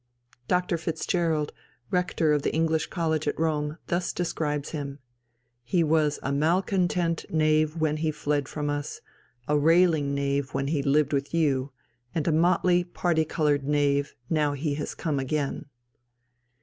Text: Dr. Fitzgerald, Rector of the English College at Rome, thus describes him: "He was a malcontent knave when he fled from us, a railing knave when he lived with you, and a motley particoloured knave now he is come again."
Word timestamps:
Dr. 0.47 0.79
Fitzgerald, 0.79 1.53
Rector 1.91 2.33
of 2.33 2.41
the 2.41 2.51
English 2.51 2.87
College 2.87 3.27
at 3.27 3.39
Rome, 3.39 3.77
thus 3.85 4.11
describes 4.13 4.71
him: 4.71 4.97
"He 5.63 5.83
was 5.83 6.17
a 6.23 6.31
malcontent 6.31 7.25
knave 7.29 7.75
when 7.77 7.97
he 7.97 8.09
fled 8.09 8.47
from 8.47 8.67
us, 8.67 8.99
a 9.47 9.59
railing 9.59 10.15
knave 10.15 10.55
when 10.55 10.69
he 10.69 10.81
lived 10.81 11.13
with 11.13 11.35
you, 11.35 11.71
and 12.15 12.27
a 12.27 12.31
motley 12.31 12.83
particoloured 12.83 13.67
knave 13.67 14.15
now 14.27 14.53
he 14.53 14.73
is 14.75 14.95
come 14.95 15.19
again." 15.19 15.65